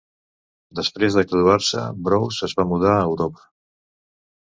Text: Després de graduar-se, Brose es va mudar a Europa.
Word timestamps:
Després 0.79 1.17
de 1.19 1.25
graduar-se, 1.33 1.85
Brose 2.09 2.45
es 2.51 2.59
va 2.63 2.69
mudar 2.73 2.93
a 2.99 3.07
Europa. 3.15 3.51